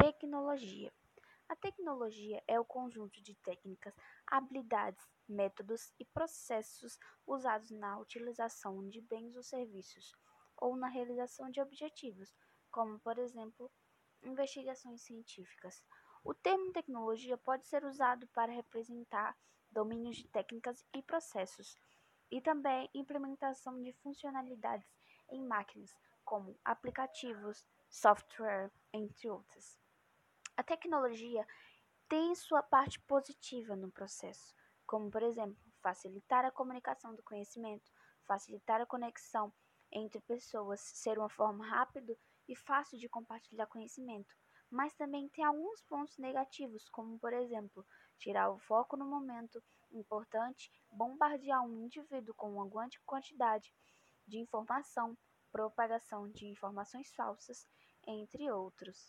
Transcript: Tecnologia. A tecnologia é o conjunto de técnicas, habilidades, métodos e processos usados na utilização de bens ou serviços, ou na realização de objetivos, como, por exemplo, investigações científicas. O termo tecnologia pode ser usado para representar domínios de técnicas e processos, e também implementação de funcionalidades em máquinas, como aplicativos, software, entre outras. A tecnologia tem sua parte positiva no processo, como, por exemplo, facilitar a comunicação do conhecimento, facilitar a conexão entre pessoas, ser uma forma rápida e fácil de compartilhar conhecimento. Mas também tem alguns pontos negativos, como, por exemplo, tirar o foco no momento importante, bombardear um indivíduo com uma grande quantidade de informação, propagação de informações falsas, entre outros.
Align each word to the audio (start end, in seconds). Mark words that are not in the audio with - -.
Tecnologia. 0.00 0.90
A 1.46 1.54
tecnologia 1.54 2.42
é 2.48 2.58
o 2.58 2.64
conjunto 2.64 3.22
de 3.22 3.34
técnicas, 3.34 3.94
habilidades, 4.26 5.06
métodos 5.28 5.92
e 6.00 6.06
processos 6.06 6.98
usados 7.26 7.70
na 7.70 7.98
utilização 7.98 8.88
de 8.88 9.02
bens 9.02 9.36
ou 9.36 9.42
serviços, 9.42 10.16
ou 10.56 10.74
na 10.74 10.88
realização 10.88 11.50
de 11.50 11.60
objetivos, 11.60 12.34
como, 12.70 12.98
por 13.00 13.18
exemplo, 13.18 13.70
investigações 14.22 15.02
científicas. 15.02 15.84
O 16.24 16.32
termo 16.32 16.72
tecnologia 16.72 17.36
pode 17.36 17.66
ser 17.66 17.84
usado 17.84 18.26
para 18.28 18.50
representar 18.50 19.36
domínios 19.70 20.16
de 20.16 20.28
técnicas 20.28 20.82
e 20.94 21.02
processos, 21.02 21.76
e 22.30 22.40
também 22.40 22.88
implementação 22.94 23.82
de 23.82 23.92
funcionalidades 23.92 24.88
em 25.28 25.44
máquinas, 25.44 25.94
como 26.24 26.58
aplicativos, 26.64 27.66
software, 27.90 28.72
entre 28.94 29.28
outras. 29.28 29.78
A 30.60 30.62
tecnologia 30.62 31.46
tem 32.06 32.34
sua 32.34 32.62
parte 32.62 33.00
positiva 33.04 33.74
no 33.74 33.90
processo, 33.90 34.54
como, 34.86 35.10
por 35.10 35.22
exemplo, 35.22 35.56
facilitar 35.82 36.44
a 36.44 36.50
comunicação 36.50 37.14
do 37.14 37.22
conhecimento, 37.22 37.90
facilitar 38.26 38.78
a 38.78 38.84
conexão 38.84 39.50
entre 39.90 40.20
pessoas, 40.20 40.82
ser 40.82 41.18
uma 41.18 41.30
forma 41.30 41.66
rápida 41.66 42.14
e 42.46 42.54
fácil 42.54 42.98
de 42.98 43.08
compartilhar 43.08 43.68
conhecimento. 43.68 44.34
Mas 44.70 44.92
também 44.92 45.30
tem 45.30 45.42
alguns 45.46 45.80
pontos 45.84 46.18
negativos, 46.18 46.90
como, 46.90 47.18
por 47.18 47.32
exemplo, 47.32 47.82
tirar 48.18 48.50
o 48.50 48.58
foco 48.58 48.98
no 48.98 49.06
momento 49.06 49.64
importante, 49.90 50.70
bombardear 50.92 51.64
um 51.64 51.86
indivíduo 51.86 52.34
com 52.34 52.52
uma 52.52 52.68
grande 52.68 53.00
quantidade 53.06 53.72
de 54.26 54.36
informação, 54.38 55.16
propagação 55.50 56.30
de 56.30 56.44
informações 56.48 57.10
falsas, 57.14 57.66
entre 58.06 58.52
outros. 58.52 59.08